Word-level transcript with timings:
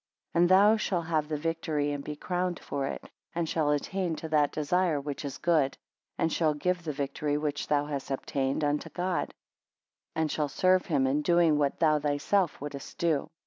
8 0.33 0.39
And 0.39 0.49
thou 0.49 0.77
shall 0.77 1.03
have 1.03 1.27
the 1.27 1.37
victory, 1.37 1.91
and 1.91 2.03
be 2.03 2.15
crowned 2.15 2.59
for 2.59 2.87
it; 2.87 3.07
and 3.35 3.47
shall 3.47 3.69
attain 3.69 4.15
to 4.15 4.29
that 4.29 4.51
desire 4.51 4.99
which 4.99 5.23
is 5.23 5.37
good; 5.37 5.77
and 6.17 6.33
shall 6.33 6.55
give 6.55 6.83
the 6.83 6.91
victory 6.91 7.37
which 7.37 7.67
thou 7.67 7.85
hast 7.85 8.09
obtained 8.09 8.63
unto 8.63 8.89
God, 8.89 9.31
and 10.15 10.31
shall 10.31 10.49
serve 10.49 10.87
him 10.87 11.05
in 11.05 11.21
doing 11.21 11.55
what 11.59 11.77
thou 11.79 11.99
thyself 11.99 12.59
wouldest 12.59 12.97
do. 12.97 13.29